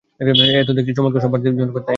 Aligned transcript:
এতো 0.61 0.71
দেখছি, 0.73 0.93
চমৎকার 0.93 1.21
সব 1.21 1.31
বাড়তি 1.31 1.45
যন্ত্রপাতি, 1.49 1.69
তাই 1.69 1.77
না? 1.77 1.89